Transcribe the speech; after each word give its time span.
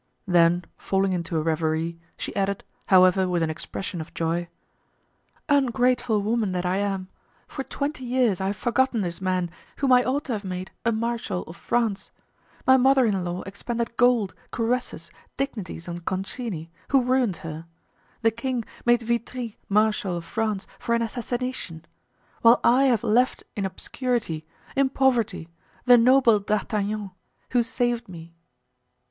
Then 0.25 0.65
falling 0.77 1.13
into 1.13 1.37
a 1.37 1.43
reverie, 1.43 1.99
she 2.17 2.35
added, 2.35 2.63
however, 2.87 3.29
with 3.29 3.43
an 3.43 3.51
expression 3.51 4.01
of 4.01 4.15
joy, 4.15 4.49
"Ungrateful 5.47 6.23
woman 6.23 6.53
that 6.53 6.65
I 6.65 6.77
am, 6.77 7.07
for 7.47 7.61
twenty 7.63 8.03
years 8.05 8.41
I 8.41 8.47
have 8.47 8.55
forgotten 8.57 9.01
this 9.01 9.21
man, 9.21 9.51
whom 9.77 9.91
I 9.93 10.03
ought 10.03 10.23
to 10.23 10.33
have 10.33 10.43
made 10.43 10.71
a 10.83 10.91
marechal 10.91 11.43
of 11.43 11.55
France. 11.55 12.09
My 12.65 12.77
mother 12.77 13.05
in 13.05 13.23
law 13.23 13.43
expended 13.43 13.95
gold, 13.95 14.33
caresses, 14.49 15.11
dignities 15.37 15.87
on 15.87 15.99
Concini, 15.99 16.71
who 16.87 17.03
ruined 17.03 17.37
her; 17.45 17.67
the 18.23 18.31
king 18.31 18.65
made 18.87 19.03
Vitry 19.03 19.59
marechal 19.69 20.17
of 20.17 20.25
France 20.25 20.65
for 20.79 20.95
an 20.95 21.03
assassination: 21.03 21.85
while 22.41 22.59
I 22.63 22.85
have 22.85 23.03
left 23.03 23.43
in 23.55 23.67
obscurity, 23.67 24.47
in 24.75 24.89
poverty, 24.89 25.47
the 25.85 25.95
noble 25.95 26.39
D'Artagnan, 26.39 27.11
who 27.51 27.61
saved 27.61 28.09
me!" 28.09 28.33